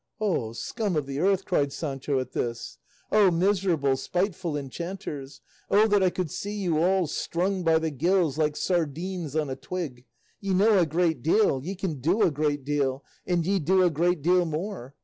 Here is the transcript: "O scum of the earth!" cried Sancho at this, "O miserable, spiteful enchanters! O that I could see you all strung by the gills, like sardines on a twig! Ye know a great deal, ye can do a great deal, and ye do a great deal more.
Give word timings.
"O 0.19 0.51
scum 0.53 0.95
of 0.95 1.05
the 1.05 1.19
earth!" 1.19 1.45
cried 1.45 1.71
Sancho 1.71 2.19
at 2.19 2.31
this, 2.31 2.79
"O 3.11 3.29
miserable, 3.29 3.95
spiteful 3.95 4.57
enchanters! 4.57 5.41
O 5.69 5.87
that 5.87 6.01
I 6.01 6.09
could 6.09 6.31
see 6.31 6.55
you 6.59 6.79
all 6.81 7.05
strung 7.05 7.61
by 7.61 7.77
the 7.77 7.91
gills, 7.91 8.35
like 8.35 8.55
sardines 8.55 9.35
on 9.35 9.47
a 9.47 9.55
twig! 9.55 10.05
Ye 10.39 10.55
know 10.55 10.79
a 10.79 10.87
great 10.87 11.21
deal, 11.21 11.63
ye 11.63 11.75
can 11.75 11.99
do 12.01 12.23
a 12.23 12.31
great 12.31 12.65
deal, 12.65 13.05
and 13.27 13.45
ye 13.45 13.59
do 13.59 13.83
a 13.83 13.91
great 13.91 14.23
deal 14.23 14.43
more. 14.43 14.95